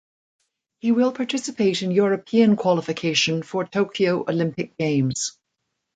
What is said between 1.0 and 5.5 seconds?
participate in European qualification for Tokyo Olympic Games.